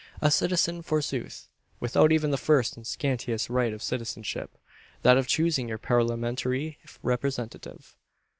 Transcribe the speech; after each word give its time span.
A 0.19 0.31
citizen, 0.31 0.81
forsooth; 0.81 1.47
without 1.79 2.11
even 2.11 2.31
the 2.31 2.37
first 2.37 2.75
and 2.75 2.87
scantiest 2.87 3.51
right 3.51 3.71
of 3.71 3.83
citizenship 3.83 4.49
that 5.03 5.15
of 5.15 5.27
choosing 5.27 5.67
your 5.69 5.77
parliamentary 5.77 6.79
representative. 7.03 7.95